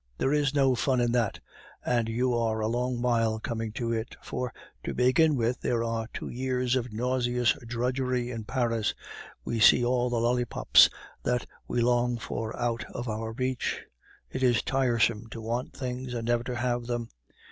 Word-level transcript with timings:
There 0.17 0.33
is 0.33 0.55
no 0.55 0.73
fun 0.73 0.99
in 0.99 1.11
that; 1.11 1.39
and 1.85 2.09
you 2.09 2.33
are 2.33 2.59
a 2.59 2.65
long 2.67 3.03
while 3.03 3.39
coming 3.39 3.71
to 3.73 3.91
it; 3.93 4.15
for, 4.23 4.51
to 4.83 4.95
begin 4.95 5.35
with, 5.35 5.59
there 5.61 5.83
are 5.83 6.07
two 6.11 6.27
years 6.27 6.75
of 6.75 6.91
nauseous 6.91 7.55
drudgery 7.67 8.31
in 8.31 8.43
Paris, 8.45 8.95
we 9.45 9.59
see 9.59 9.85
all 9.85 10.09
the 10.09 10.17
lollipops 10.17 10.89
that 11.21 11.45
we 11.67 11.81
long 11.81 12.17
for 12.17 12.57
out 12.59 12.83
of 12.85 13.07
our 13.07 13.31
reach. 13.33 13.83
It 14.31 14.41
is 14.41 14.63
tiresome 14.63 15.27
to 15.29 15.39
want 15.39 15.73
things 15.73 16.15
and 16.15 16.25
never 16.25 16.43
to 16.45 16.55
have 16.55 16.87
them. 16.87 17.09